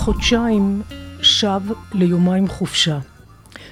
[0.00, 0.82] חודשיים
[1.22, 1.60] שב
[1.92, 2.98] ליומיים חופשה.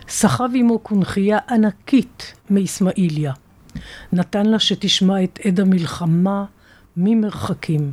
[0.08, 3.32] סחב עמו קונכייה ענקית מאסמאעיליה.
[4.12, 6.44] נתן לה שתשמע את עד המלחמה
[6.96, 7.92] ממרחקים.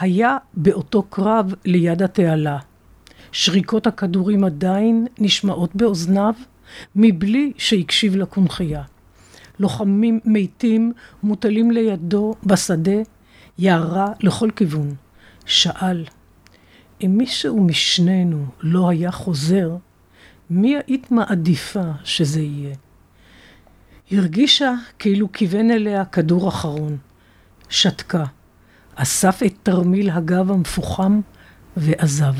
[0.00, 2.58] היה באותו קרב ליד התעלה.
[3.32, 6.34] שריקות הכדורים עדיין נשמעות באוזניו,
[6.96, 8.82] מבלי שהקשיב לקונכייה.
[9.60, 13.00] לוחמים מתים מוטלים לידו בשדה,
[13.58, 14.94] יערה לכל כיוון.
[15.46, 16.04] שאל,
[17.04, 19.76] אם מישהו משנינו לא היה חוזר,
[20.50, 22.74] מי היית מעדיפה שזה יהיה?
[24.10, 26.96] הרגישה כאילו כיוון אליה כדור אחרון.
[27.68, 28.24] שתקה.
[28.94, 31.20] אסף את תרמיל הגב המפוחם
[31.76, 32.34] ועזב.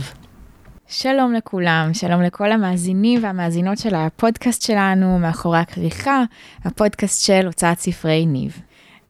[0.89, 6.23] שלום לכולם, שלום לכל המאזינים והמאזינות של הפודקאסט שלנו, מאחורי הכריכה,
[6.65, 8.61] הפודקאסט של הוצאת ספרי ניב.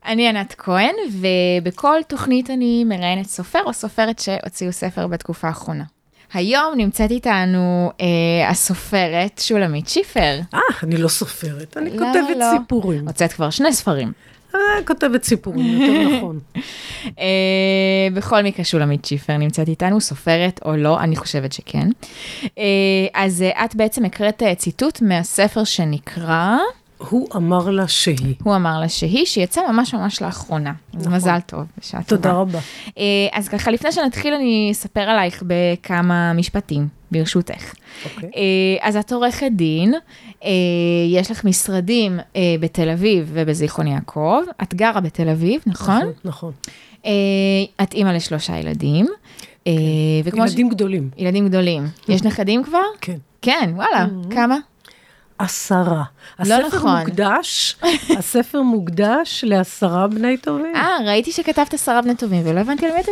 [0.05, 5.83] אני ענת כהן, ובכל תוכנית אני מראיינת סופר או סופרת שהוציאו ספר בתקופה האחרונה.
[6.33, 10.39] היום נמצאת איתנו אה, הסופרת שולמית שיפר.
[10.53, 12.45] אה, אני לא סופרת, אני לא, כותבת לא.
[12.59, 13.07] סיפורים.
[13.07, 14.11] הוצאת כבר שני ספרים.
[14.55, 16.39] אה, כותבת סיפורים, יותר נכון.
[17.19, 21.87] אה, בכל מקרה, שולמית שיפר נמצאת איתנו, סופרת או לא, אני חושבת שכן.
[22.57, 22.63] אה,
[23.13, 26.57] אז אה, את בעצם הקראת אה, ציטוט מהספר שנקרא...
[26.99, 28.35] הוא אמר לה שהיא.
[28.43, 30.73] הוא אמר לה שהיא, שיצא ממש ממש לאחרונה.
[30.93, 31.13] נכון.
[31.13, 32.21] מזל טוב, בשעה טובה.
[32.21, 32.59] תודה רבה.
[32.97, 37.73] אה, אז ככה, לפני שנתחיל, אני אספר עלייך בכמה משפטים, ברשותך.
[38.05, 38.29] אוקיי.
[38.35, 39.93] אה, אז את עורכת דין,
[40.43, 40.49] אה,
[41.09, 42.19] יש לך משרדים
[42.59, 45.95] בתל אביב ובזיכרון יעקב, את גרה בתל אביב, נכון?
[45.95, 46.51] נכון, נכון.
[47.81, 49.07] את אימא לשלושה ילדים.
[49.65, 49.71] כן.
[50.37, 50.73] ילדים ש...
[50.73, 51.09] גדולים.
[51.17, 51.87] ילדים גדולים.
[52.07, 52.81] יש נכדים כבר?
[53.01, 53.17] כן.
[53.41, 54.33] כן, וואלה, mm-hmm.
[54.33, 54.57] כמה?
[55.39, 56.03] עשרה.
[56.39, 56.99] לא הספר נכון.
[56.99, 57.75] מוקדש,
[58.19, 60.75] הספר מוקדש לעשרה בני טובים.
[60.75, 63.11] אה, ראיתי שכתבת עשרה בני טובים, ולא הבנתי על מי אתה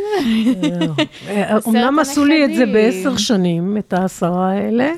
[0.65, 1.03] מדבר.
[1.67, 4.91] אמנם עשו לי את זה בעשר שנים, את העשרה האלה.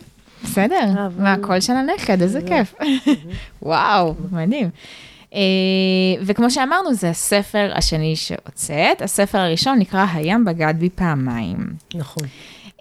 [0.43, 2.73] בסדר, מה, קול של הנכד, איזה כיף.
[3.61, 4.69] וואו, מדהים.
[5.33, 5.39] אה,
[6.21, 9.01] וכמו שאמרנו, זה הספר השני שהוצאת.
[9.01, 11.57] הספר הראשון נקרא הים בגד בי פעמיים.
[11.95, 12.23] נכון.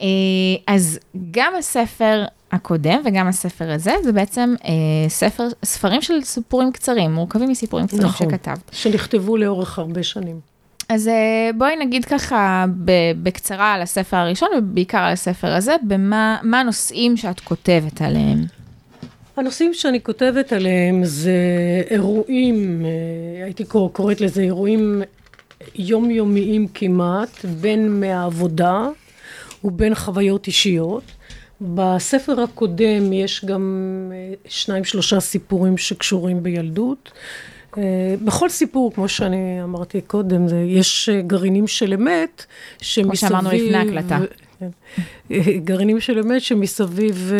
[0.00, 0.06] אה,
[0.66, 0.98] אז
[1.30, 7.48] גם הספר הקודם וגם הספר הזה, זה בעצם אה, ספר, ספרים של סיפורים קצרים, מורכבים
[7.48, 8.70] מסיפורים קצרים נכון, שכתבת.
[8.72, 10.40] שנכתבו לאורך הרבה שנים.
[10.88, 12.64] אז אה, בואי נגיד ככה
[13.22, 18.44] בקצרה על הספר הראשון ובעיקר על הספר הזה, במה הנושאים שאת כותבת עליהם.
[19.36, 21.32] הנושאים שאני כותבת עליהם זה
[21.90, 25.02] אירועים, אה, הייתי קוראת לזה אירועים
[25.74, 28.88] יומיומיים כמעט, בין מהעבודה
[29.64, 31.02] ובין חוויות אישיות.
[31.60, 33.62] בספר הקודם יש גם
[34.12, 37.12] אה, שניים שלושה סיפורים שקשורים בילדות.
[37.78, 42.44] אה, בכל סיפור, כמו שאני אמרתי קודם, יש אה, גרעינים של אמת
[42.80, 43.04] שמסביב...
[43.04, 44.18] כמו שאמרנו לפני הקלטה.
[44.58, 44.68] כן.
[45.64, 47.32] גרעינים של אמת שמסביב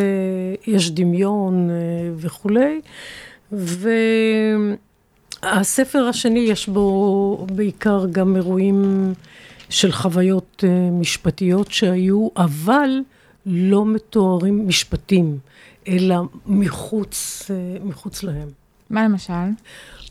[0.66, 1.70] יש דמיון
[2.16, 2.80] וכולי.
[5.42, 9.12] והספר השני יש בו בעיקר גם אירועים
[9.70, 12.90] של חוויות משפטיות שהיו, אבל
[13.50, 15.38] לא מתוארים משפטים,
[15.88, 16.16] אלא
[16.46, 18.48] מחוץ, אה, מחוץ להם.
[18.90, 19.32] מה למשל?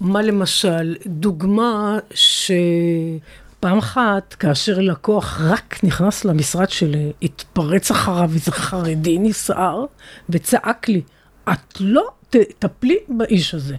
[0.02, 0.96] מה למשל?
[1.06, 9.86] דוגמה שפעם אחת, כאשר לקוח רק נכנס למשרד שלי, התפרץ אחריו איזה חרדי נסער,
[10.30, 11.02] וצעק לי,
[11.50, 13.76] את לא תטפלי באיש הזה.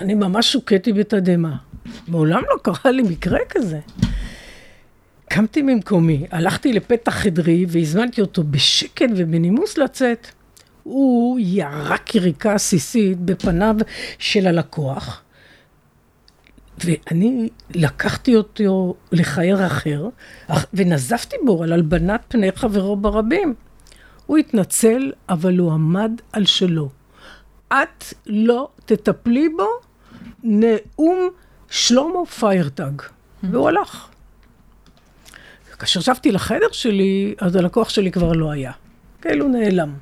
[0.00, 1.56] אני ממש שוקטתי בתדהמה.
[2.08, 3.80] מעולם לא קרה לי מקרה כזה.
[5.28, 10.28] קמתי ממקומי, הלכתי לפתח חדרי והזמנתי אותו בשקט ובנימוס לצאת.
[10.82, 13.76] הוא ירק יריקה עסיסית בפניו
[14.18, 15.22] של הלקוח,
[16.84, 20.08] ואני לקחתי אותו לחייר אחר,
[20.74, 23.54] ונזפתי בו על הלבנת פני חברו ברבים.
[24.26, 26.88] הוא התנצל, אבל הוא עמד על שלו.
[27.68, 29.68] את לא תטפלי בו,
[30.42, 31.28] נאום
[31.70, 32.92] שלמה פיירטאג.
[33.42, 34.08] והוא הלך.
[35.78, 38.72] כאשר שבתי לחדר שלי, אז הלקוח שלי כבר לא היה.
[39.22, 39.94] כאילו נעלם.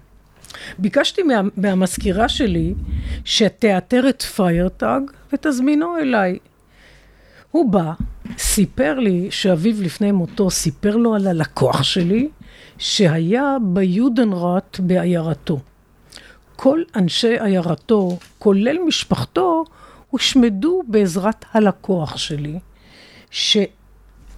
[0.79, 2.75] ביקשתי מה, מהמזכירה שלי
[3.25, 5.03] שתאתר את פיירטאג
[5.33, 6.39] ותזמין אותו אליי.
[7.51, 7.93] הוא בא,
[8.39, 12.29] סיפר לי שאביו לפני מותו סיפר לו על הלקוח שלי,
[12.79, 15.61] שהיה ביודנראט בעיירתו.
[16.57, 19.65] כל אנשי עיירתו, כולל משפחתו,
[20.11, 22.59] הושמדו בעזרת הלקוח שלי,
[23.31, 23.57] ש...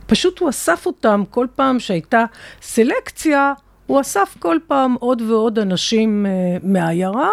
[0.08, 2.24] פשוט הוא אסף אותם כל פעם שהייתה
[2.62, 3.52] סלקציה,
[3.86, 7.30] הוא אסף כל פעם עוד ועוד אנשים uh, מהעיירה,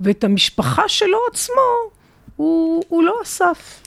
[0.00, 1.62] ואת המשפחה שלו עצמו
[2.36, 3.82] הוא, הוא לא אסף.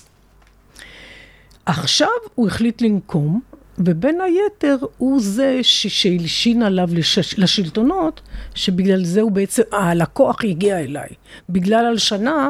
[1.66, 3.42] עכשיו הוא החליט לנקום,
[3.78, 8.22] ובין היתר הוא זה שהלשין עליו לש- לשלטונות,
[8.56, 11.10] שבגלל זה הוא בעצם, הלקוח הגיע אליי,
[11.50, 12.50] בגלל הלשנה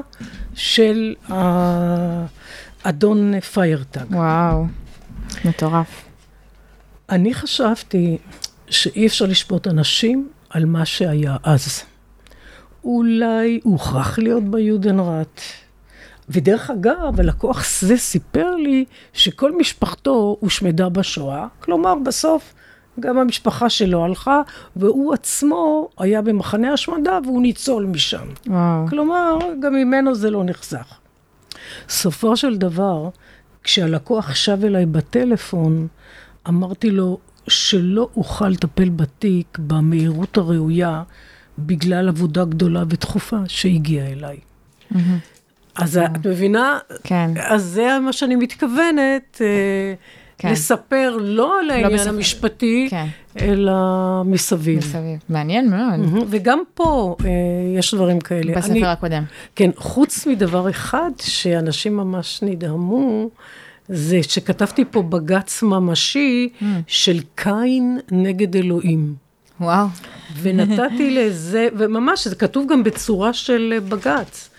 [0.56, 1.16] של
[2.86, 4.16] האדון פיירטג.
[4.16, 4.66] וואו,
[5.46, 6.06] מטורף.
[7.10, 8.18] אני חשבתי
[8.70, 11.84] שאי אפשר לשפוט אנשים על מה שהיה אז.
[12.84, 15.42] אולי הוכרח להיות ביודנראט.
[16.30, 22.54] ודרך אגב, הלקוח זה סיפר לי שכל משפחתו הושמדה בשואה, כלומר בסוף
[23.00, 24.42] גם המשפחה שלו הלכה,
[24.76, 28.26] והוא עצמו היה במחנה השמדה והוא ניצול משם.
[28.48, 28.88] וואו.
[28.90, 30.98] כלומר, גם ממנו זה לא נחסך.
[31.90, 33.10] סופו של דבר,
[33.64, 35.88] כשהלקוח שב אליי בטלפון,
[36.48, 37.18] אמרתי לו
[37.48, 41.04] שלא אוכל לטפל בתיק במהירות הראויה
[41.60, 44.38] בגלל עבודה גדולה ודחופה שהגיעה אליי.
[45.76, 46.80] אז את מבינה?
[47.04, 47.32] כן.
[47.38, 49.94] אז זה מה שאני מתכוונת, אה,
[50.42, 50.52] כן.
[50.52, 53.06] לספר לא על העניין בספר- המשפטי, כן.
[53.42, 53.74] אלא
[54.26, 54.78] מסביב.
[54.78, 55.20] מסביב.
[55.30, 56.00] מעניין מאוד.
[56.00, 56.24] מהמם.
[56.30, 57.30] וגם פה אה,
[57.80, 58.42] יש דברים כאלה.
[58.54, 59.24] אני- בספר הקודם.
[59.56, 63.30] כן, חוץ מדבר אחד שאנשים ממש נדהמו,
[63.90, 66.50] זה שכתבתי פה בג"ץ ממשי
[66.88, 69.14] של קין נגד אלוהים.
[69.62, 69.88] וואו.
[70.42, 74.50] ונתתי לזה, וממש, זה כתוב גם בצורה של בג"ץ.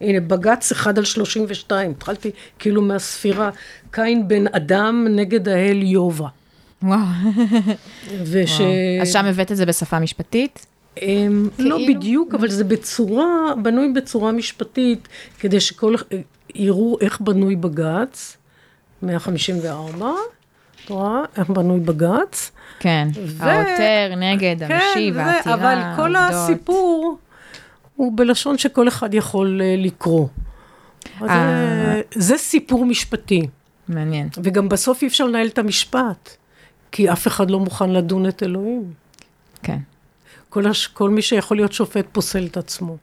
[0.00, 3.50] הנה, בג"ץ 1 על 32, התחלתי כאילו מהספירה,
[3.90, 6.28] קין בן אדם נגד האל יובה.
[6.82, 6.98] וואו.
[8.24, 8.60] וש...
[9.02, 10.66] אז שם הבאת את זה בשפה משפטית?
[10.96, 11.94] הם, לא כאילו?
[11.98, 13.26] בדיוק, אבל זה בצורה,
[13.62, 15.08] בנוי בצורה משפטית,
[15.38, 15.94] כדי שכל,
[16.54, 18.36] יראו איך בנוי בג"ץ,
[19.02, 20.10] 154,
[20.84, 21.20] את רואה?
[21.36, 22.50] איך בנוי בג"ץ.
[22.80, 23.08] כן.
[23.26, 26.42] ו- העותר נגד, המשיב, זה, העתירה, אבל כל העובדות.
[26.42, 26.85] הסיפור
[27.96, 30.28] הוא בלשון שכל אחד יכול אה, לקרוא.
[31.20, 32.00] אז אה.
[32.14, 33.46] זה, זה סיפור משפטי,
[33.88, 34.28] מעניין.
[34.42, 36.36] וגם בסוף אי אפשר לנהל את המשפט,
[36.92, 38.92] כי אף אחד לא מוכן לדון את אלוהים.
[39.62, 39.78] כן.
[40.48, 42.96] כל, הש, כל מי שיכול להיות שופט פוסל את עצמו.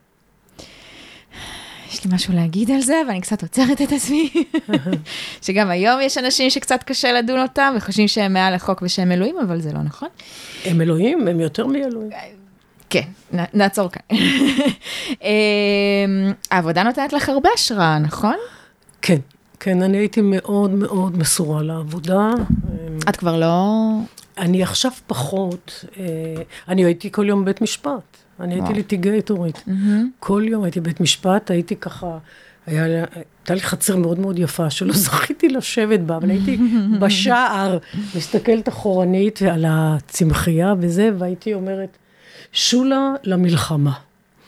[1.91, 4.29] יש לי משהו להגיד על זה, ואני קצת עוצרת את עצמי.
[5.45, 9.61] שגם היום יש אנשים שקצת קשה לדון אותם, וחושבים שהם מעל החוק ושהם אלוהים, אבל
[9.61, 10.09] זה לא נכון.
[10.65, 12.11] הם אלוהים, הם יותר מאלוהים.
[12.93, 14.01] כן, נעצור כאן.
[15.21, 18.35] אמ, העבודה נותנת לך הרבה השראה, נכון?
[19.01, 19.17] כן,
[19.59, 22.29] כן, אני הייתי מאוד מאוד מסורה לעבודה.
[23.09, 23.79] את כבר לא...
[24.37, 26.03] אני עכשיו פחות, אה,
[26.67, 28.17] אני הייתי כל יום בבית משפט.
[28.39, 28.73] אני הייתי.
[28.73, 29.63] ליטיגייטורית.
[30.19, 32.17] כל יום הייתי בבית משפט, הייתי ככה,
[32.65, 32.83] היה,
[33.15, 36.57] הייתה לי חצר מאוד מאוד יפה, שלא זכיתי לשבת בה, אבל הייתי
[36.99, 37.77] בשער,
[38.15, 41.97] מסתכלת אחורנית על הצמחייה וזה, והייתי אומרת,
[42.53, 43.93] שולה למלחמה.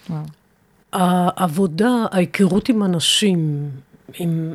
[0.09, 0.23] וואו.
[0.93, 3.69] העבודה, ההיכרות עם אנשים,
[4.13, 4.53] עם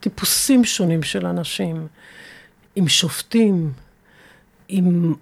[0.00, 1.86] טיפוסים שונים של אנשים,
[2.76, 3.72] עם שופטים,
[4.68, 5.14] עם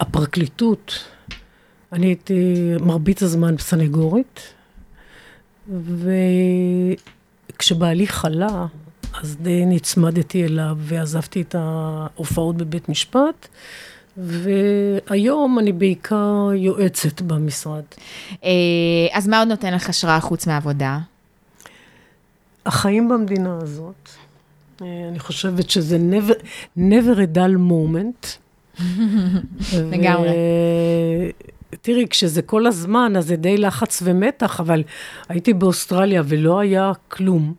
[0.00, 1.04] הפרקליטות.
[1.92, 4.54] אני הייתי מרבית הזמן סנגורית,
[7.56, 8.66] וכשבעלי חלה,
[9.14, 13.48] אז די נצמדתי אליו ועזבתי את ההופעות בבית משפט,
[14.16, 17.82] והיום אני בעיקר יועצת במשרד.
[18.44, 18.50] אה,
[19.12, 20.98] אז מה עוד נותן לך השראה חוץ מהעבודה?
[22.66, 24.08] החיים במדינה הזאת,
[24.82, 26.34] אה, אני חושבת שזה never,
[26.78, 28.26] never a dull moment.
[29.92, 30.30] לגמרי.
[31.82, 34.82] תראי, כשזה כל הזמן, אז זה די לחץ ומתח, אבל
[35.28, 37.54] הייתי באוסטרליה ולא היה כלום.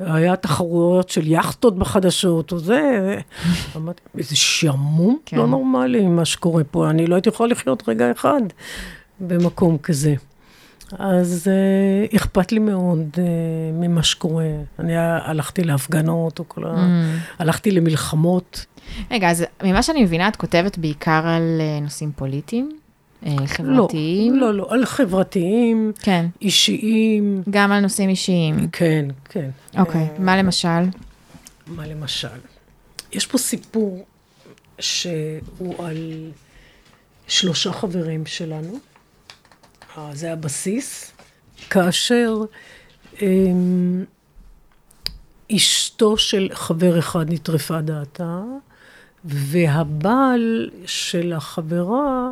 [0.00, 3.16] היה תחרויות של יאכטות בחדשות, או זה,
[3.76, 5.36] אמרתי, איזה שעמום כן.
[5.36, 8.42] לא נורמלי מה שקורה פה, אני לא הייתי יכולה לחיות רגע אחד
[9.20, 10.14] במקום כזה.
[10.98, 11.50] אז
[12.12, 13.18] uh, אכפת לי מאוד uh,
[13.72, 14.46] ממה שקורה.
[14.78, 16.88] אני הלכתי להפגנות, או כל ה...
[17.38, 18.66] הלכתי למלחמות.
[19.10, 22.76] רגע, אז ממה שאני מבינה, את כותבת בעיקר על אה, נושאים פוליטיים, אה,
[23.46, 24.36] חברתיים.
[24.36, 27.42] לא, לא, על חברתיים, כן, אישיים.
[27.50, 28.68] גם על נושאים אישיים.
[28.72, 29.50] כן, כן.
[29.78, 30.82] אוקיי, מה למשל?
[31.66, 32.28] מה למשל?
[33.12, 34.06] יש פה סיפור
[34.78, 36.30] שהוא על
[37.28, 38.78] שלושה חברים שלנו,
[39.98, 41.12] אה, זה הבסיס,
[41.70, 42.34] כאשר
[43.22, 44.04] אמ,
[45.56, 48.40] אשתו של חבר אחד נטרפה דעתה,
[49.24, 52.30] והבעל של החברה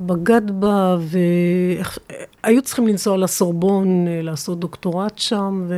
[0.00, 0.96] בגד בה,
[2.44, 5.74] והיו צריכים לנסוע לסורבון, אה, לעשות דוקטורט שם, ו...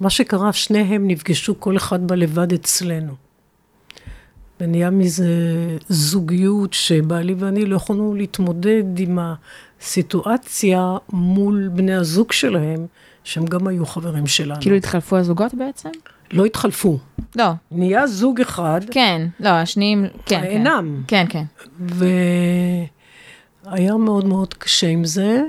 [0.00, 3.12] מה שקרה, שניהם נפגשו כל אחד בה לבד אצלנו.
[4.60, 5.28] ונהיה מזה
[5.88, 9.18] זוגיות שבעלי ואני לא יכולנו להתמודד עם
[9.80, 12.86] הסיטואציה מול בני הזוג שלהם,
[13.24, 14.60] שהם גם היו חברים שלנו.
[14.60, 15.88] כאילו התחלפו הזוגות בעצם?
[16.32, 16.98] לא התחלפו.
[17.36, 20.46] לא, נהיה זוג אחד, כן, לא, השניים, כן, כן.
[20.46, 21.02] אינם.
[21.06, 21.44] כן, כן.
[23.64, 25.42] והיה מאוד מאוד קשה עם זה,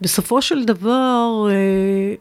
[0.00, 2.14] ובסופו של דבר אה,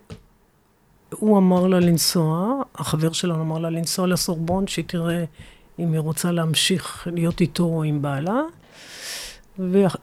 [1.16, 5.24] הוא אמר לה לנסוע, החבר שלנו אמר לה לנסוע לסורבון, שהיא תראה
[5.80, 8.42] אם היא רוצה להמשיך להיות איתו או עם בעלה,
[9.60, 9.96] ואח-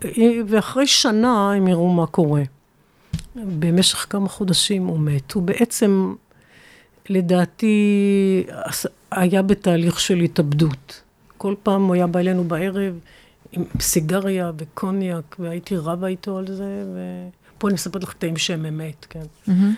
[0.47, 2.43] ואחרי שנה הם יראו מה קורה.
[3.37, 5.33] במשך כמה חודשים הוא מת.
[5.33, 6.14] הוא בעצם,
[7.09, 8.45] לדעתי,
[9.11, 11.02] היה בתהליך של התאבדות.
[11.37, 12.95] כל פעם הוא היה בא אלינו בערב
[13.56, 16.84] עם סיגריה וקוניאק, והייתי רבה איתו על זה,
[17.56, 19.23] ופה אני מספרת לך קטעים שהם אמת, כן.
[19.46, 19.75] מהמם.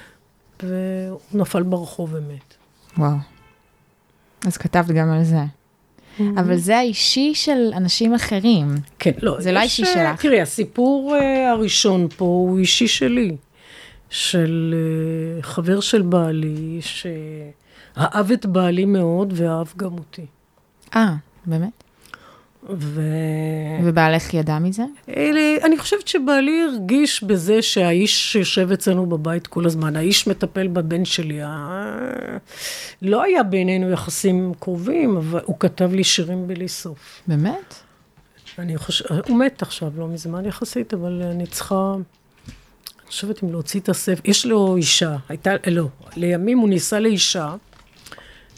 [0.63, 2.55] והוא נפל ברחוב ומת.
[2.99, 3.17] וואו.
[4.47, 5.45] אז כתבת גם על זה.
[6.21, 8.75] אבל זה האישי של אנשים אחרים.
[8.99, 9.41] כן, לא.
[9.41, 10.23] זה לא יש, האישי אה, שלך.
[10.23, 13.37] תראי, הסיפור אה, הראשון פה הוא אישי שלי.
[14.11, 20.27] של אה, חבר של בעלי, שאהב את בעלי מאוד ואהב גם אותי.
[20.97, 21.15] אה,
[21.47, 21.85] באמת?
[22.71, 23.01] ו...
[23.85, 24.83] ובעלך ידע מזה?
[25.17, 31.05] אלה, אני חושבת שבעלי הרגיש בזה שהאיש שיושב אצלנו בבית כל הזמן, האיש מטפל בבן
[31.05, 31.43] שלי.
[31.43, 32.37] ה-
[33.03, 37.23] לא היה בינינו יחסים קרובים, אבל הוא כתב לי שירים בלי סוף.
[37.27, 37.75] באמת?
[38.59, 42.03] אני חושבת, הוא מת עכשיו, לא מזמן יחסית, אבל אני צריכה, אני
[43.07, 47.55] חושבת אם להוציא את הספר, יש לו אישה, הייתה, לא, לימים הוא נישא לאישה,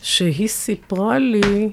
[0.03, 1.71] שהיא סיפרה לי,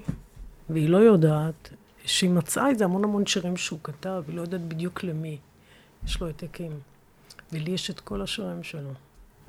[0.70, 1.70] והיא לא יודעת,
[2.06, 5.38] שהיא מצאה איזה המון המון שירים שהוא כתב, היא לא יודעת בדיוק למי.
[6.06, 6.72] יש לו העתקים.
[7.52, 8.90] ולי יש את כל השירים שלו,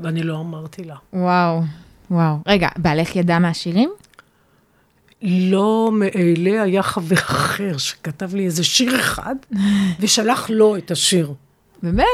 [0.01, 0.97] ואני לא אמרתי לה.
[1.13, 1.61] וואו,
[2.11, 2.37] וואו.
[2.47, 3.91] רגע, בעלך ידע מהשירים?
[5.23, 9.35] לא מאלה היה חבר אחר שכתב לי איזה שיר אחד,
[10.01, 11.33] ושלח לו את השיר.
[11.83, 12.07] באמת?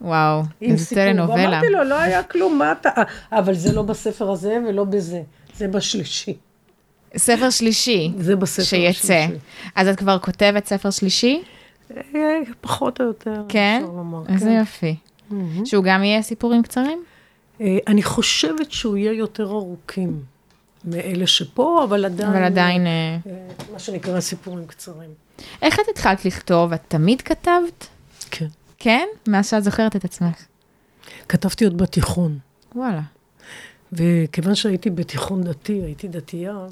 [0.00, 0.94] וואו, איזה.
[0.94, 1.36] טלנובלה.
[1.36, 2.90] ואמרתי לו, לא היה כלום, מה אתה...
[3.32, 5.22] אבל זה לא בספר הזה ולא בזה.
[5.56, 6.36] זה בשלישי.
[7.16, 8.12] ספר שלישי.
[8.18, 9.14] זה בספר שיצא.
[9.14, 9.38] השלישי.
[9.74, 11.42] אז את כבר כותבת ספר שלישי?
[11.96, 12.20] אה,
[12.60, 13.80] פחות או יותר, כן?
[13.82, 14.22] אפשר לומר.
[14.28, 14.58] איזה כן.
[14.58, 14.96] יופי.
[15.64, 17.04] שהוא גם יהיה סיפורים קצרים?
[17.60, 20.22] אה, אני חושבת שהוא יהיה יותר ארוכים
[20.84, 22.30] מאלה שפה, אבל עדיין...
[22.30, 22.86] אבל עדיין...
[22.86, 23.18] אה,
[23.72, 25.10] מה שנקרא סיפורים קצרים.
[25.62, 26.72] איך את התחלת לכתוב?
[26.72, 27.86] את תמיד כתבת?
[28.30, 28.46] כן.
[28.78, 29.06] כן?
[29.26, 30.46] מאז שאת זוכרת את עצמך.
[31.28, 32.38] כתבתי עוד בתיכון.
[32.74, 33.00] וואלה.
[33.92, 36.66] וכיוון שהייתי בתיכון דתי, הייתי דתייה,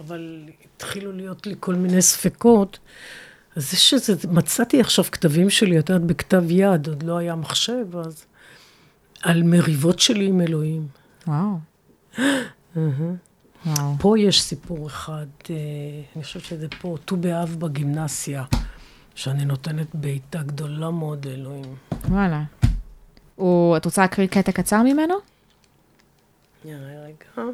[0.00, 0.42] אבל
[0.76, 2.78] התחילו להיות לי כל מיני ספקות,
[3.56, 7.96] אז זה שזה, מצאתי עכשיו כתבים שלי, את יודעת, בכתב יד, עוד לא היה מחשב,
[7.96, 8.24] אז
[9.22, 10.86] על מריבות שלי עם אלוהים.
[11.26, 11.58] וואו.
[13.66, 13.94] וואו.
[13.98, 15.54] פה יש סיפור אחד, אה,
[16.16, 18.44] אני חושבת שזה פה, ט"ו באב בגימנסיה,
[19.14, 21.76] שאני נותנת בעיטה גדולה מאוד לאלוהים.
[22.08, 22.42] וואלה.
[23.36, 25.14] הוא, את רוצה להקריא קטע קצר ממנו?
[26.64, 27.50] נראה רגע.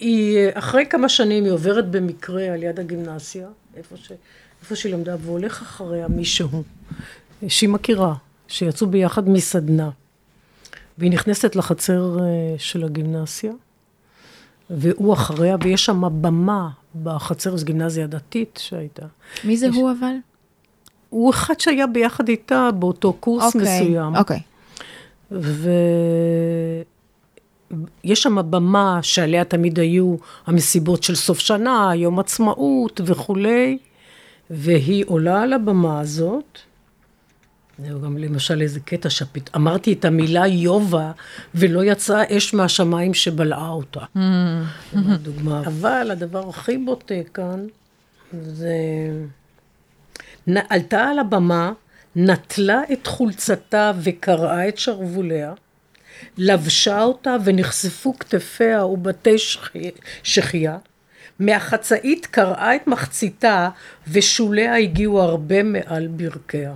[0.00, 4.12] היא, אחרי כמה שנים היא עוברת במקרה על יד הגימנסיה, איפה, ש,
[4.62, 6.62] איפה שהיא למדה, והולך אחריה מישהו
[7.48, 8.14] שהיא מכירה,
[8.48, 9.90] שיצאו ביחד מסדנה.
[10.98, 12.24] והיא נכנסת לחצר אה,
[12.58, 13.52] של הגימנסיה,
[14.70, 16.68] והוא אחריה, ויש שם במה
[17.02, 19.06] בחצר, זו גימנסיה דתית שהייתה.
[19.44, 20.14] מי זה הוא אבל?
[21.10, 24.16] הוא אחד שהיה ביחד איתה באותו קורס מסוים.
[24.16, 24.40] אוקיי.
[27.70, 33.78] ויש שם במה שעליה תמיד היו המסיבות של סוף שנה, יום עצמאות וכולי,
[34.50, 36.58] והיא עולה על הבמה הזאת.
[37.78, 39.50] זהו גם למשל איזה קטע שפת...
[39.56, 41.12] אמרתי את המילה יובה,
[41.54, 44.00] ולא יצאה אש מהשמיים שבלעה אותה.
[44.92, 45.62] זו דוגמה.
[45.66, 47.66] אבל הדבר הכי בוטה כאן,
[48.42, 48.74] זה...
[50.46, 51.72] עלתה על הבמה,
[52.16, 55.52] נטלה את חולצתה וקרעה את שרווליה,
[56.38, 59.90] לבשה אותה ונחשפו כתפיה ובתי שחי-
[60.22, 60.78] שחייה.
[61.38, 63.68] מהחצאית קרעה את מחציתה
[64.08, 66.74] ושוליה הגיעו הרבה מעל ברכיה.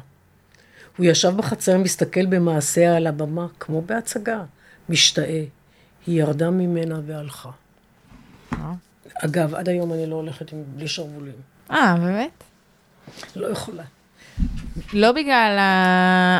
[0.96, 4.42] הוא ישב בחצר, מסתכל במעשיה על הבמה, כמו בהצגה,
[4.88, 5.44] משתאה.
[6.06, 7.50] היא ירדה ממנה והלכה.
[8.52, 8.72] וואו.
[9.24, 11.34] אגב, עד היום אני לא הולכת עם, בלי שרוולים.
[11.70, 12.30] אה, באמת?
[13.36, 13.82] לא יכולה.
[14.92, 15.56] לא בגלל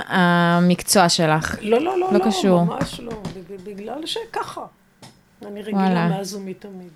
[0.07, 1.57] המקצוע שלך.
[1.63, 2.65] לא, לא, לא, לא לא, קשור.
[2.65, 3.13] ממש לא.
[3.13, 4.61] בג- בגלל שככה.
[5.47, 6.09] אני רגילה.
[6.09, 6.89] מאז ומתמיד.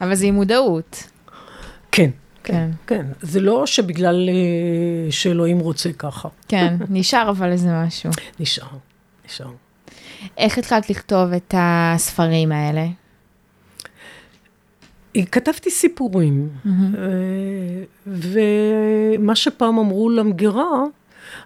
[0.00, 1.02] אבל זה עם מודעות.
[1.92, 2.10] כן,
[2.44, 2.70] כן.
[2.86, 3.06] כן.
[3.20, 6.28] זה לא שבגלל אה, שאלוהים רוצה ככה.
[6.48, 8.10] כן, נשאר אבל איזה משהו.
[8.40, 8.66] נשאר,
[9.26, 9.50] נשאר.
[10.38, 12.86] איך התחלת לכתוב את הספרים האלה?
[15.32, 16.70] כתבתי סיפורים, אה,
[18.06, 20.84] ומה שפעם אמרו למגירה,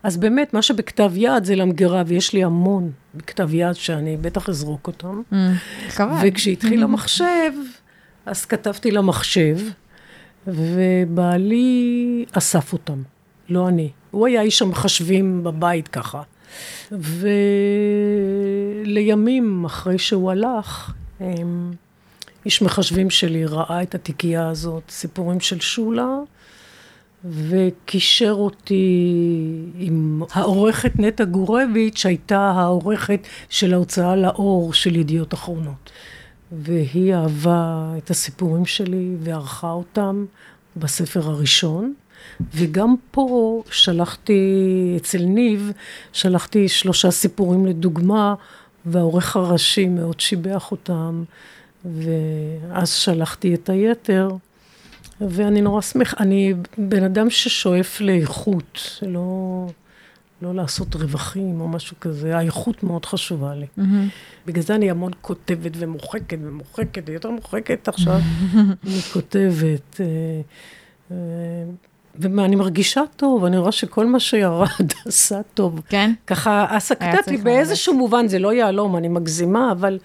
[0.03, 4.87] אז באמת, מה שבכתב יד זה למגירה, ויש לי המון בכתב יד שאני בטח אזרוק
[4.87, 5.23] אותם.
[5.33, 6.03] Mm.
[6.23, 7.53] וכשהתחיל המחשב,
[8.27, 9.59] אז כתבתי למחשב,
[10.47, 13.03] ובעלי אסף אותם,
[13.49, 13.91] לא אני.
[14.11, 16.23] הוא היה איש המחשבים בבית ככה.
[18.85, 21.73] ולימים אחרי שהוא הלך, הם,
[22.45, 26.17] איש מחשבים שלי ראה את התיקייה הזאת, סיפורים של שולה,
[27.25, 29.17] וקישר אותי
[29.79, 35.91] עם העורכת נטע גורביץ', שהייתה העורכת של ההוצאה לאור של ידיעות אחרונות.
[36.53, 40.25] והיא אהבה את הסיפורים שלי וערכה אותם
[40.77, 41.95] בספר הראשון.
[42.55, 45.73] וגם פה שלחתי, אצל ניב,
[46.13, 48.35] שלחתי שלושה סיפורים לדוגמה,
[48.87, 51.25] והעורך הראשי מאוד שיבח אותם,
[51.85, 54.29] ואז שלחתי את היתר.
[55.21, 59.67] ואני נורא שמחה, אני בן אדם ששואף לאיכות, לא,
[60.43, 63.67] לא לעשות רווחים או משהו כזה, האיכות מאוד חשובה לי.
[63.79, 63.83] Mm-hmm.
[64.47, 68.21] בגלל זה אני המון כותבת ומוחקת ומוחקת, ויותר מוחקת עכשיו,
[68.85, 70.01] אני כותבת.
[70.01, 70.07] אה,
[71.11, 71.17] אה,
[72.19, 75.81] ואני מרגישה טוב, אני רואה שכל מה שירד עשה טוב.
[75.89, 76.13] כן?
[76.27, 79.99] ככה, הסקטת לי באיזשהו מובן, זה לא יהלום, אני מגזימה, אבל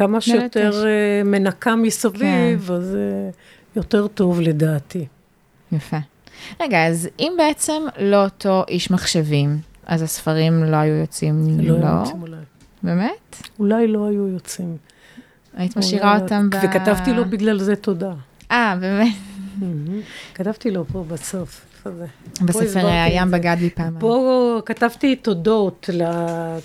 [0.00, 2.72] כמה שיותר uh, מנקה מסביב, כן.
[2.72, 5.06] אז uh, יותר טוב לדעתי.
[5.72, 5.96] יפה.
[6.60, 11.78] רגע, אז אם בעצם לא אותו איש מחשבים, אז הספרים לא היו יוצאים, לא?
[11.78, 12.36] לא היו יוצאים אולי.
[12.82, 13.42] באמת?
[13.58, 14.76] אולי לא היו יוצאים.
[15.56, 16.56] היית משאירה אותם ב...
[16.62, 18.12] וכתבתי לו בגלל זה תודה.
[18.50, 19.14] אה, באמת?
[20.34, 21.66] כתבתי לו פה בסוף.
[22.42, 23.96] בספר הים בגד לי פעם.
[23.98, 25.90] פה כתבתי תודות,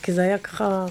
[0.02, 0.86] כי זה היה ככה,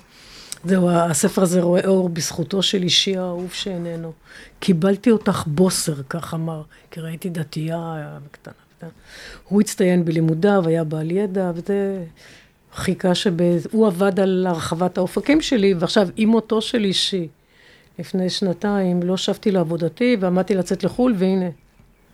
[0.64, 4.12] זהו, הספר הזה רואה אור בזכותו של אישי האהוב שאיננו.
[4.60, 8.54] קיבלתי אותך בוסר, כך אמר, כי ראיתי דתייה קטנה.
[9.48, 12.04] הוא הצטיין בלימודיו, היה בעל ידע, וזה
[12.74, 13.32] חיכה שב...
[13.72, 17.28] הוא עבד על הרחבת האופקים שלי, ועכשיו עם מותו של אישי,
[17.98, 21.48] לפני שנתיים, לא שבתי לעבודתי, ועמדתי לצאת לחו"ל, והנה,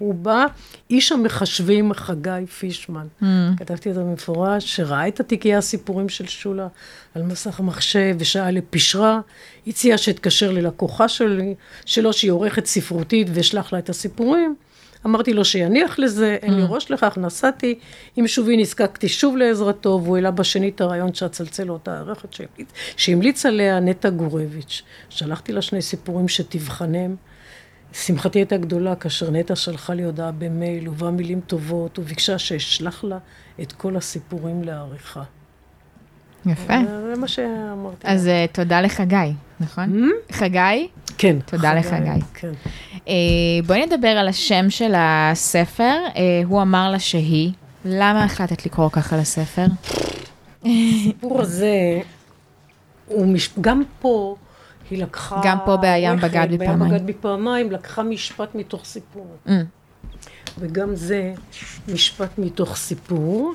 [0.00, 0.46] הוא בא,
[0.90, 3.06] איש המחשבים חגי פישמן.
[3.22, 3.24] Mm.
[3.56, 6.68] כתבתי את זה במפורש, שראה את התיקייה הסיפורים של שולה
[7.14, 9.20] על מסך המחשב ושאל לפשרה,
[9.66, 11.54] הציע שאתקשר ללקוחה שלי,
[11.86, 14.54] שלו שהיא עורכת ספרותית ואשלח לה את הסיפורים.
[15.06, 16.66] אמרתי לו שיניח לזה, אין לי mm.
[16.68, 17.78] ראש לכך, נסעתי.
[18.16, 22.36] עם שובי נזקקתי שוב לעזרתו, והוא העלה בשנית את הרעיון שאצלצל לאותה הערכת
[22.96, 24.82] שהמליץ עליה נטע גורביץ'.
[25.08, 27.16] שלחתי לה שני סיפורים שתבחנם.
[27.92, 33.18] שמחתי הייתה גדולה כאשר נטע שלחה לי הודעה במייל, ובה מילים טובות, וביקשה שאשלח לה
[33.62, 35.22] את כל הסיפורים לעריכה.
[36.46, 36.74] יפה.
[37.06, 38.06] זה מה שאמרתי.
[38.06, 38.32] אז לה.
[38.32, 39.84] אה, תודה לחגי, נכון?
[39.84, 40.34] Mm?
[40.34, 40.88] חגי?
[41.18, 41.36] כן.
[41.46, 42.20] תודה חגי, לחגי.
[42.34, 42.52] כן.
[42.96, 43.08] Uh,
[43.66, 45.94] בואי נדבר על השם של הספר.
[46.44, 47.52] הוא אמר לה שהיא.
[47.84, 49.66] למה החלטת לקרוא ככה לספר?
[50.60, 52.00] הסיפור הזה,
[53.06, 53.50] הוא מש...
[53.60, 54.36] גם פה...
[54.90, 55.40] היא לקחה...
[55.44, 56.78] גם פה בהים בגד בי פעמיים.
[56.78, 59.36] בהים בגד בי פעמיים, לקחה משפט מתוך סיפור.
[59.46, 59.50] Mm.
[60.58, 61.34] וגם זה
[61.88, 63.54] משפט מתוך סיפור,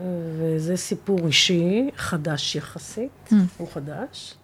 [0.00, 3.34] וזה סיפור אישי, חדש יחסית, mm.
[3.56, 4.34] הוא חדש.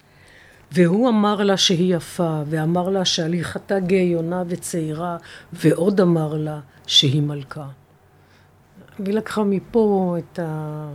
[0.71, 5.17] והוא אמר לה שהיא יפה, ואמר לה שהליכתה גיונה וצעירה,
[5.53, 7.67] ועוד אמר לה שהיא מלכה.
[8.99, 10.89] והיא לקחה מפה את ה...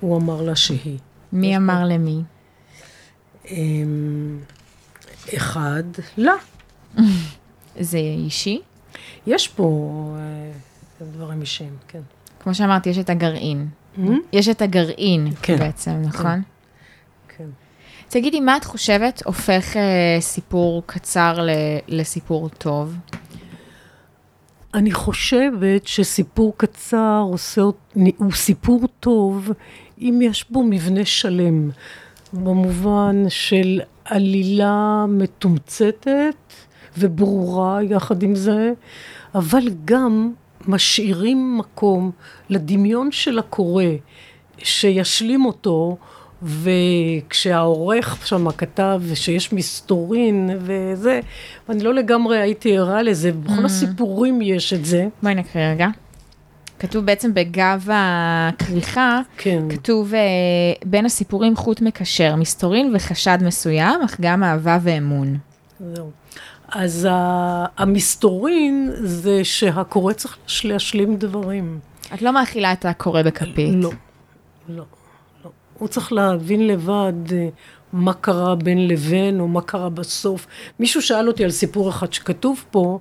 [0.00, 0.98] הוא אמר לה שהיא.
[1.32, 2.22] מי אמר למי?
[3.50, 4.38] אמ,
[5.36, 5.82] אחד,
[6.18, 6.34] לא.
[7.80, 8.60] זה אישי?
[9.26, 12.00] יש פה אה, דברים אישיים, כן.
[12.40, 13.68] כמו שאמרתי, יש את הגרעין.
[13.96, 14.00] Mm-hmm.
[14.32, 15.58] יש את הגרעין כן.
[15.58, 16.02] בעצם, כן.
[16.02, 16.42] נכון?
[17.36, 17.48] כן.
[18.08, 21.50] תגידי, מה את חושבת הופך אה, סיפור קצר ל,
[21.88, 22.94] לסיפור טוב?
[24.74, 27.62] אני חושבת שסיפור קצר עושה,
[28.16, 29.50] הוא סיפור טוב
[30.00, 31.70] אם יש בו מבנה שלם.
[32.32, 36.34] במובן של עלילה מתומצתת
[36.98, 38.72] וברורה יחד עם זה,
[39.34, 40.32] אבל גם
[40.66, 42.10] משאירים מקום
[42.50, 43.84] לדמיון של הקורא
[44.58, 45.96] שישלים אותו,
[46.42, 51.20] וכשהעורך שם כתב שיש מסתורין וזה,
[51.68, 53.64] ואני לא לגמרי הייתי ערה לזה, בכל mm.
[53.64, 55.08] הסיפורים יש את זה.
[55.22, 55.88] בואי נקריא רגע.
[56.78, 59.62] כתוב בעצם בגב הכריכה, כן.
[59.70, 60.16] כתוב uh,
[60.84, 65.38] בין הסיפורים חוט מקשר, מסתורין וחשד מסוים, אך גם אהבה ואמון.
[65.94, 66.10] זהו.
[66.68, 67.08] אז
[67.76, 71.78] המסתורין זה שהקורא צריך להשלים דברים.
[72.14, 73.74] את לא מאכילה את הקורא בכפית.
[73.74, 73.90] לא,
[74.68, 74.84] לא,
[75.44, 75.50] לא.
[75.78, 77.48] הוא צריך להבין לבד אה,
[77.92, 80.46] מה קרה בין לבין, או מה קרה בסוף.
[80.78, 82.98] מישהו שאל אותי על סיפור אחד שכתוב פה,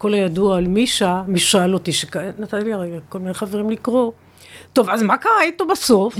[0.00, 1.90] כל הידוע על מישה, מי שאל אותי,
[2.38, 4.12] נתן לי הרגע כל מיני חברים לקרוא.
[4.72, 6.16] טוב, אז מה קרה איתו בסוף?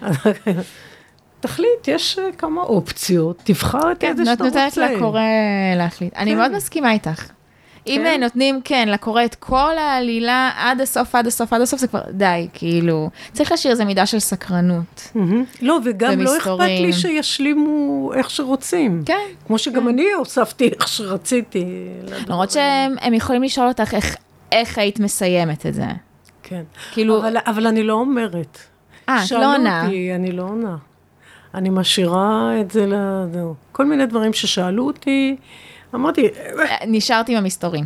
[1.40, 4.64] תחליט, יש אה, כמה אופציות, תבחר את כן, איזה שאתה רוצה.
[4.64, 5.20] נותנת לקורא
[5.76, 6.16] להחליט.
[6.16, 6.36] אני כן.
[6.36, 7.30] מאוד מסכימה איתך.
[7.86, 8.06] אם כן?
[8.06, 12.00] אה, נותנים, כן, לקורא את כל העלילה עד הסוף, עד הסוף, עד הסוף, זה כבר
[12.10, 15.10] די, כאילו, צריך להשאיר איזה מידה של סקרנות.
[15.14, 15.44] מהמם.
[15.62, 16.58] לא, וגם לא אכפת.
[16.60, 19.02] לי שישלימו איך שרוצים.
[19.06, 19.14] כן.
[19.46, 21.64] כמו שגם אני הוספתי איך שרציתי.
[22.28, 24.16] למרות שהם הם יכולים לשאול אותך איך,
[24.52, 25.86] איך היית מסיימת את זה.
[26.42, 26.62] כן.
[26.92, 28.58] כאילו, אבל, אבל אני לא אומרת.
[29.08, 29.84] אה, את שאלו לא עונה.
[29.84, 30.76] אותי, אני לא עונה.
[31.54, 32.94] אני משאירה את זה ל...
[33.72, 35.36] כל מיני דברים ששאלו אותי,
[35.94, 37.84] אמרתי, אה, נשארתי עם המסתורין.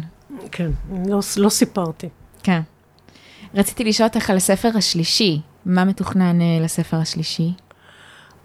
[0.53, 0.71] כן,
[1.07, 2.09] לא, לא סיפרתי.
[2.42, 2.61] כן.
[3.55, 5.40] רציתי לשאול אותך על הספר השלישי.
[5.66, 7.53] מה מתוכנן אה, לספר השלישי?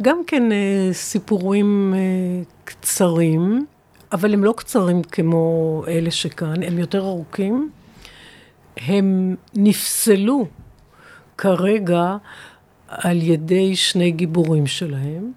[0.02, 3.65] גם כן אה, סיפורים אה, קצרים,
[4.12, 7.69] אבל הם לא קצרים כמו אלה שכאן, הם יותר ארוכים.
[8.78, 10.47] הם נפסלו
[11.38, 12.17] כרגע
[12.88, 15.32] על ידי שני גיבורים שלהם.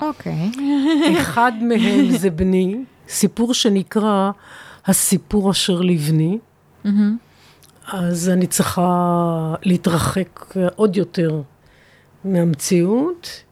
[0.00, 0.50] אוקיי.
[1.20, 2.76] אחד מהם זה בני,
[3.12, 4.30] סיפור שנקרא
[4.86, 6.38] הסיפור אשר לבני.
[6.84, 7.16] מהמם.
[7.86, 11.40] אז אני צריכה להתרחק עוד יותר
[12.24, 13.42] מהמציאות.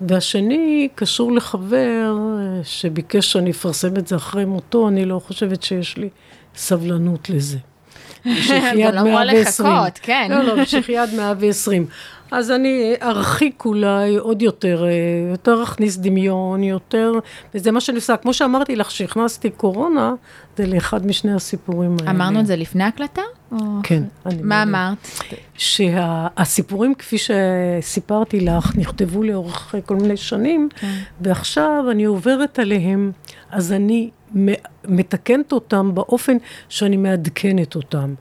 [0.00, 2.14] והשני קשור לחבר
[2.62, 6.08] שביקש שאני אפרסם את זה אחרי מותו, אני לא חושבת שיש לי
[6.56, 7.58] סבלנות לזה.
[8.84, 10.28] גם לא אמורה לחכות, כן.
[10.30, 11.86] לא, לא, בשחי עד 120.
[12.30, 14.90] אז אני ארחיק אולי עוד יותר, אה,
[15.30, 17.12] יותר אכניס דמיון, יותר,
[17.54, 18.16] וזה מה שאני עושה.
[18.16, 20.14] כמו שאמרתי לך, שהכנסתי קורונה,
[20.56, 22.10] זה לאחד משני הסיפורים האלה.
[22.10, 23.22] אמרנו את זה לפני ההקלטה?
[23.52, 24.02] או- כן.
[24.42, 24.98] מה אמרת?
[25.54, 30.94] שהסיפורים, כפי שסיפרתי לך, נכתבו לאורך כל מיני שנים, כן.
[31.20, 33.12] ועכשיו אני עוברת עליהם,
[33.50, 34.10] אז אני
[34.84, 36.36] מתקנת אותם באופן
[36.68, 38.14] שאני מעדכנת אותם.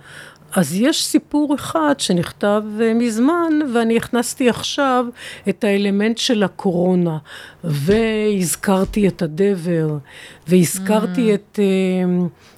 [0.52, 5.06] אז יש סיפור אחד שנכתב אה, מזמן, ואני הכנסתי עכשיו
[5.50, 7.18] את האלמנט של הקורונה,
[7.64, 9.98] והזכרתי את הדבר,
[10.48, 11.66] והזכרתי את אה,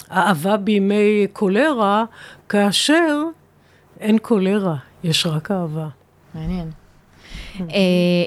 [0.10, 2.06] האהבה בימי קולרה,
[2.50, 3.24] כאשר
[4.00, 5.88] אין קולרה, יש רק אהבה.
[6.36, 6.72] מעניין.
[7.60, 7.66] אה,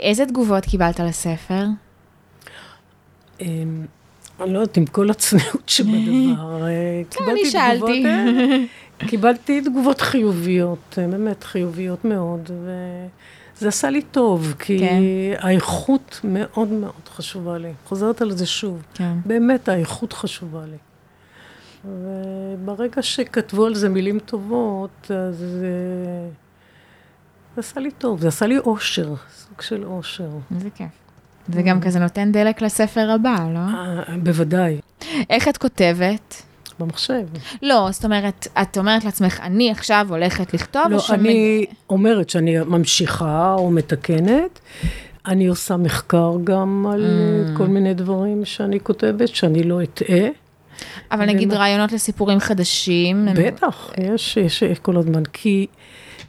[0.03, 1.64] איזה תגובות קיבלת לספר?
[3.40, 3.87] אמ,
[4.40, 6.64] אני לא יודעת, עם כל הצניעות שבדבר,
[7.11, 8.05] קיבלתי אני שאלתי.
[9.07, 15.03] קיבלתי תגובות חיוביות, אה, באמת חיוביות מאוד, וזה עשה לי טוב, כי כן.
[15.38, 17.73] האיכות מאוד מאוד חשובה לי.
[17.87, 18.83] חוזרת על זה שוב.
[18.95, 19.12] כן.
[19.27, 20.77] באמת, האיכות חשובה לי.
[21.85, 25.49] וברגע שכתבו על זה מילים טובות, אז זה,
[27.55, 30.29] זה עשה לי טוב, זה עשה לי אושר, סוג של אושר.
[30.55, 30.88] איזה כיף.
[31.49, 33.59] זה גם כזה נותן דלק לספר הבא, לא?
[33.59, 34.81] אה, בוודאי,
[35.31, 36.43] איך את כותבת?
[36.81, 37.23] במחשב.
[37.63, 42.31] לא, זאת אומרת, את אומרת לעצמך, אני עכשיו הולכת לכתוב, לא, או שמג- אני אומרת
[42.31, 44.61] שאני ממשיכה או מתקנת.
[45.27, 47.01] אני עושה מחקר גם על
[47.47, 47.51] Mm.
[47.51, 50.29] אה, כל מיני דברים שאני כותבת, שאני לא אטעה.
[51.13, 53.29] אבל נגיד ומה- רעיונות לסיפורים חדשים.
[53.29, 55.23] הם- בטח, יש, יש יש כל הזמן.
[55.33, 55.67] כי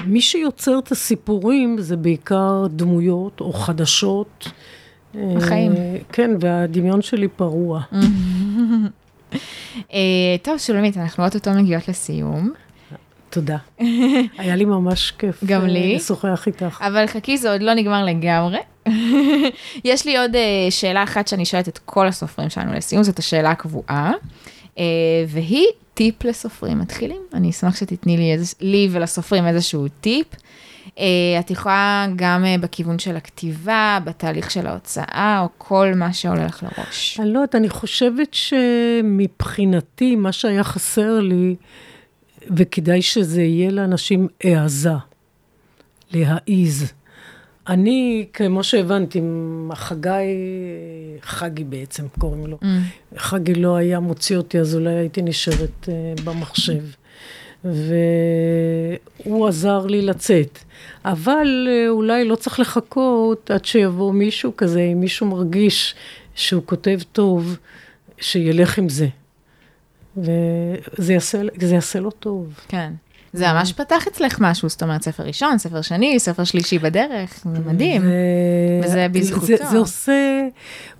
[0.06, 4.47] מי שיוצר את הסיפורים זה בעיקר דמויות או חדשות.
[5.38, 5.71] החיים.
[5.75, 7.82] אה, כן, והדמיון שלי פרוע.
[9.93, 9.99] אה,
[10.41, 12.51] טוב, שולמית, אנחנו אוטוטו מגיעות לסיום,
[13.29, 13.57] תודה.
[14.38, 15.43] היה לי ממש כיף.
[15.45, 15.95] גם אה, לי.
[15.95, 16.83] לשוחח איתך.
[16.88, 18.59] אבל חכי, זה עוד לא נגמר לגמרי.
[19.86, 23.51] יש לי עוד אה, שאלה אחת שאני שואלת את כל הסופרים שלנו לסיום, זאת השאלה
[23.51, 24.12] הקבועה,
[25.27, 27.21] והיא טיפ לסופרים מתחילים.
[27.33, 30.27] אני אשמח שתתני לי, איזה, לי ולסופרים איזשהו טיפ.
[30.99, 31.03] אה,
[31.39, 36.63] את יכולה גם אה, בכיוון של הכתיבה, בתהליך של ההוצאה, או כל מה שעולה לך
[36.63, 37.19] לראש.
[37.19, 41.56] אני לא יודעת, אני חושבת שמבחינתי, מה שהיה חסר לי,
[42.58, 44.91] וכדאי שזה יהיה לאנשים העזה,
[46.12, 46.93] להעיז.
[47.69, 49.21] אני, כמו שהבנתי,
[49.73, 50.10] חגי,
[51.21, 52.65] חגי בעצם קוראים לו, Mm.
[53.17, 56.84] חגי לא היה מוציא אותי, אז אולי הייתי נשארת אה, במחשב.
[57.65, 60.60] והוא עזר לי לצאת.
[61.06, 65.95] אבל אה, אולי לא צריך לחכות עד שיבוא מישהו כזה, אם מישהו מרגיש
[66.36, 67.58] שהוא כותב טוב,
[68.19, 69.08] שילך עם זה.
[70.17, 72.60] וזה יעשה, זה יעשה לו טוב.
[72.67, 72.93] כן.
[73.34, 77.60] זה ממש פתח אצלך משהו, זאת אומרת, ספר ראשון, ספר שני, ספר שלישי בדרך, זה
[77.60, 78.02] מדהים.
[78.06, 79.45] ו- וזה בזכותו.
[79.45, 80.47] זה, זה עושה,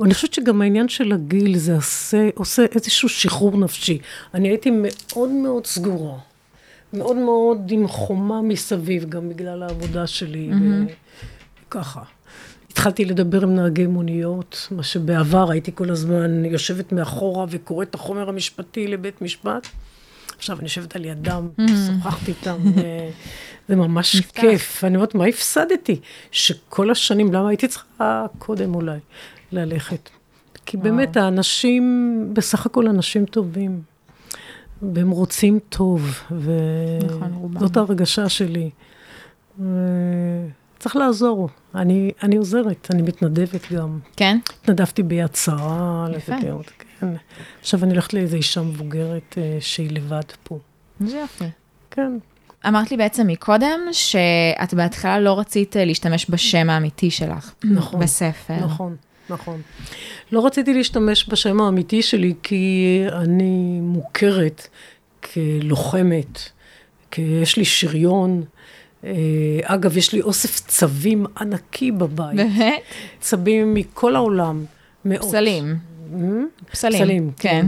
[0.04, 4.00] אני חושבת שגם העניין של הגיל, זה עושה, עושה איזשהו שחרור נפשי.
[4.34, 6.18] אני הייתי מאוד מאוד סגורה,
[6.94, 10.50] מאוד מאוד עם חומה מסביב, גם בגלל העבודה שלי,
[11.68, 12.02] וככה.
[12.72, 18.30] התחלתי לדבר עם נהגי מוניות, מה שבעבר הייתי כל הזמן יושבת מאחורה וקוראת את החומר
[18.30, 19.68] המשפטי לבית משפט.
[20.38, 21.50] עכשיו אני יושבת על ידם,
[21.88, 22.58] שוחחתי איתם,
[23.68, 24.84] זה ממש כיף.
[24.84, 26.00] אני אומרת, מה הפסדתי?
[26.32, 29.00] שכל השנים, למה הייתי צריכה קודם אולי
[29.52, 30.10] ללכת?
[30.66, 33.82] כי באמת האנשים, בסך הכל אנשים טובים,
[34.94, 38.70] והם רוצים טוב, וזאת ההרגשה שלי.
[40.80, 41.50] צריך לעזור.
[41.76, 44.00] אני, אני עוזרת, אני מתנדבת גם.
[44.16, 44.38] כן?
[44.62, 46.08] התנדבתי ביד שרה.
[46.18, 46.34] יפה.
[47.00, 47.08] כן.
[47.60, 50.60] עכשיו אני הולכת לאיזו אישה מבוגרת אה, שהיא לבד פה.
[51.00, 51.46] זה יפה.
[51.92, 52.18] כן.
[52.68, 57.54] אמרת לי בעצם מקודם, שאת בהתחלה לא רצית אה, להשתמש בשם האמיתי שלך.
[57.64, 58.00] נכון.
[58.00, 58.56] בספר.
[58.64, 58.96] נכון,
[59.30, 59.62] נכון.
[60.32, 64.68] לא רציתי להשתמש בשם האמיתי שלי, כי אני מוכרת
[65.34, 66.40] כלוחמת,
[67.12, 68.44] כי יש לי שריון.
[69.04, 69.12] אה,
[69.64, 72.36] אגב, יש לי אוסף צווים ענקי בבית.
[72.36, 72.82] באמת?
[73.20, 74.66] צבים מכל העולם,
[75.06, 75.22] מאות.
[75.22, 75.78] פסלים.
[76.72, 77.66] פסלים, פסלים, כן.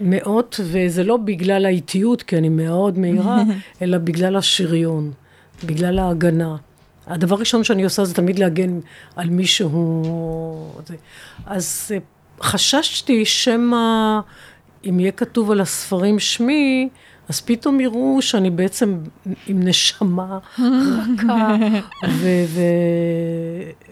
[0.00, 3.42] מאות, וזה לא בגלל האיטיות, כי אני מאוד מהירה,
[3.82, 5.12] אלא בגלל השריון,
[5.64, 6.56] בגלל ההגנה.
[7.06, 8.80] הדבר הראשון שאני עושה זה תמיד להגן
[9.16, 10.02] על מישהו.
[11.46, 11.98] אז אה,
[12.42, 14.20] חששתי שמא,
[14.84, 16.88] אם יהיה כתוב על הספרים שמי,
[17.28, 18.98] אז פתאום יראו שאני בעצם
[19.46, 21.56] עם נשמה רכה,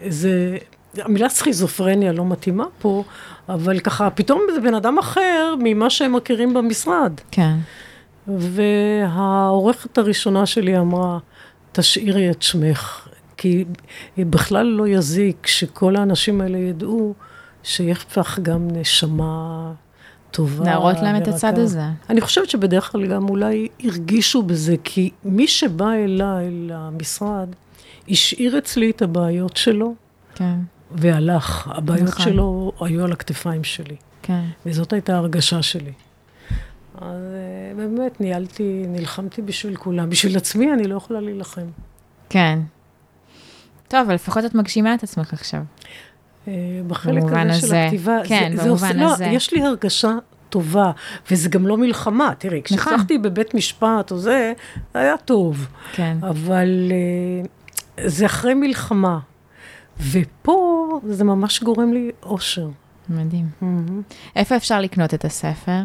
[0.06, 0.58] וזה...
[0.98, 3.04] המילה סכיזופרניה לא מתאימה פה,
[3.48, 7.12] אבל ככה, פתאום זה בן אדם אחר ממה שהם מכירים במשרד.
[7.30, 7.56] כן.
[8.26, 11.18] והעורכת הראשונה שלי אמרה,
[11.78, 13.64] תשאירי את שמך, כי
[14.18, 17.14] בכלל לא יזיק שכל האנשים האלה ידעו
[17.62, 19.72] שיש לך גם נשמה
[20.30, 20.64] טובה.
[20.64, 21.82] להראות להם את הצד הזה.
[22.10, 27.48] אני חושבת שבדרך כלל גם אולי הרגישו בזה, כי מי שבא אליי, למשרד,
[28.08, 29.94] השאיר אצלי את הבעיות שלו.
[30.34, 30.58] כן.
[30.90, 31.70] והלך.
[31.74, 32.24] הבעיות נכון.
[32.24, 33.96] שלו היו על הכתפיים שלי.
[34.22, 34.44] כן.
[34.66, 35.92] וזאת הייתה ההרגשה שלי.
[37.00, 37.22] אז
[37.76, 40.10] באמת, ניהלתי, נלחמתי בשביל כולם.
[40.10, 41.66] בשביל עצמי אני לא יכולה להילחם.
[42.28, 42.58] כן.
[43.88, 45.62] טוב, אבל לפחות את מגשימה את עצמך עכשיו.
[46.86, 49.26] בחלק הזה, של הכתיבה, כן, זה, במובן זה הזה.
[49.26, 50.12] לא, יש לי הרגשה
[50.48, 50.90] טובה,
[51.30, 52.32] וזה גם לא מלחמה.
[52.38, 53.22] תראי, כשהצלחתי נכון.
[53.22, 54.52] בבית משפט או זה,
[54.94, 55.66] זה היה טוב.
[55.92, 56.16] כן.
[56.22, 56.92] אבל
[58.06, 59.18] זה אחרי מלחמה.
[60.10, 62.68] ופה זה ממש גורם לי אושר.
[63.08, 63.46] מדהים.
[63.62, 64.14] Mm-hmm.
[64.36, 65.82] איפה אפשר לקנות את הספר?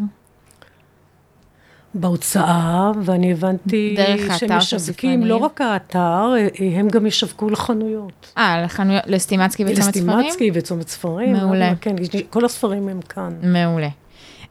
[1.94, 3.96] בהוצאה, ואני הבנתי
[4.38, 6.34] שהם משווקים, לא רק האתר,
[6.76, 8.34] הם גם ישווקו לחנויות.
[8.38, 10.10] אה, לחנויות, לסטימצקי וצומת ספרים?
[10.10, 11.34] לסטימצקי וצומת ספרים.
[11.34, 11.74] מעולה.
[11.82, 11.96] כן,
[12.30, 13.34] כל הספרים הם כאן.
[13.44, 13.90] מעולה.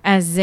[0.05, 0.41] אז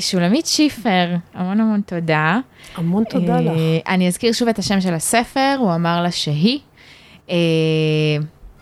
[0.00, 2.38] שולמית שיפר, המון המון תודה.
[2.76, 3.52] המון תודה לך.
[3.88, 6.58] אני אזכיר שוב את השם של הספר, הוא אמר לה שהיא.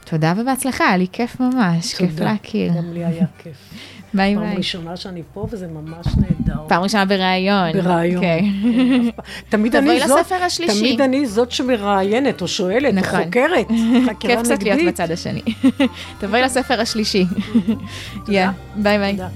[0.04, 2.10] תודה ובהצלחה, היה לי כיף ממש, תודה.
[2.10, 2.72] כיף להכיר.
[2.76, 3.56] גם לי היה כיף.
[4.16, 4.50] ביי פעם ביי.
[4.50, 6.60] פעם ראשונה שאני פה, וזה ממש נהדר.
[6.68, 7.72] פעם ראשונה בריאיון.
[7.72, 8.22] בריאיון.
[8.22, 8.26] Okay.
[8.26, 8.50] אוקיי.
[9.48, 10.06] תמיד אני זאת...
[10.06, 10.80] תבואי לספר השלישי.
[10.80, 13.24] תמיד אני זאת שמראיינת, או שואלת, או נכון.
[13.24, 13.66] חוקרת,
[14.06, 14.18] חקירה נגדית.
[14.20, 15.42] כיף קצת להיות בצד השני.
[16.20, 17.24] תבואי לספר השלישי.
[18.26, 18.50] תודה.
[18.76, 19.12] ביי ביי.
[19.12, 19.28] תודה.